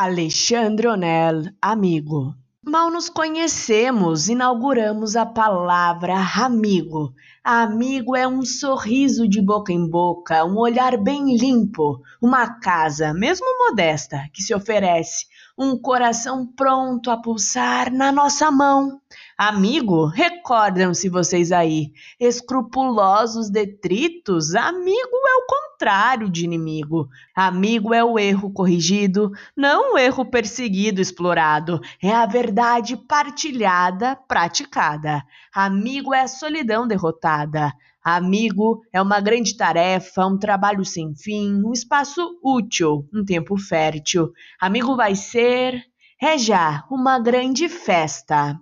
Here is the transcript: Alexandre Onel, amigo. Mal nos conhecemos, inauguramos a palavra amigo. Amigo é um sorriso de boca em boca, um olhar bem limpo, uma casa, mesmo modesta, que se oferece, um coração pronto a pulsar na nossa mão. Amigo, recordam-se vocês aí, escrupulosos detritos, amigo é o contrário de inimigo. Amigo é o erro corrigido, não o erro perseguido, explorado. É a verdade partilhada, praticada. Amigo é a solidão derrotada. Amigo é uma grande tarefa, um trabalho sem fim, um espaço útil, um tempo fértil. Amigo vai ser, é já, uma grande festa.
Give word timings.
Alexandre 0.00 0.86
Onel, 0.86 1.50
amigo. 1.60 2.32
Mal 2.64 2.88
nos 2.88 3.08
conhecemos, 3.08 4.28
inauguramos 4.28 5.16
a 5.16 5.26
palavra 5.26 6.14
amigo. 6.36 7.12
Amigo 7.42 8.14
é 8.14 8.24
um 8.24 8.44
sorriso 8.44 9.26
de 9.26 9.42
boca 9.42 9.72
em 9.72 9.90
boca, 9.90 10.44
um 10.44 10.56
olhar 10.56 10.96
bem 10.96 11.36
limpo, 11.36 12.00
uma 12.22 12.60
casa, 12.60 13.12
mesmo 13.12 13.44
modesta, 13.58 14.22
que 14.32 14.40
se 14.40 14.54
oferece, 14.54 15.26
um 15.58 15.76
coração 15.76 16.46
pronto 16.46 17.10
a 17.10 17.16
pulsar 17.16 17.92
na 17.92 18.12
nossa 18.12 18.52
mão. 18.52 19.00
Amigo, 19.38 20.06
recordam-se 20.06 21.08
vocês 21.08 21.52
aí, 21.52 21.92
escrupulosos 22.18 23.48
detritos, 23.48 24.54
amigo 24.54 25.16
é 25.28 25.36
o 25.36 25.46
contrário 25.46 26.28
de 26.28 26.44
inimigo. 26.44 27.08
Amigo 27.36 27.94
é 27.94 28.02
o 28.02 28.18
erro 28.18 28.52
corrigido, 28.52 29.30
não 29.56 29.94
o 29.94 29.98
erro 29.98 30.24
perseguido, 30.24 31.00
explorado. 31.00 31.80
É 32.02 32.12
a 32.12 32.26
verdade 32.26 32.96
partilhada, 32.96 34.16
praticada. 34.26 35.22
Amigo 35.54 36.12
é 36.12 36.22
a 36.22 36.28
solidão 36.28 36.86
derrotada. 36.86 37.72
Amigo 38.02 38.82
é 38.92 39.00
uma 39.00 39.20
grande 39.20 39.56
tarefa, 39.56 40.26
um 40.26 40.36
trabalho 40.36 40.84
sem 40.84 41.14
fim, 41.14 41.62
um 41.64 41.72
espaço 41.72 42.40
útil, 42.42 43.08
um 43.14 43.24
tempo 43.24 43.56
fértil. 43.56 44.32
Amigo 44.60 44.96
vai 44.96 45.14
ser, 45.14 45.80
é 46.20 46.36
já, 46.36 46.84
uma 46.90 47.20
grande 47.20 47.68
festa. 47.68 48.58